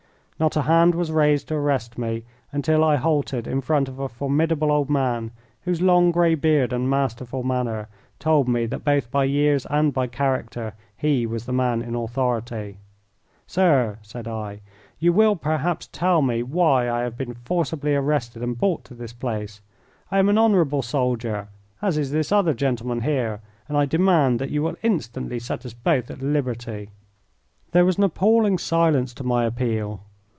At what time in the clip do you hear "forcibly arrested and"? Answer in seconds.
17.35-18.57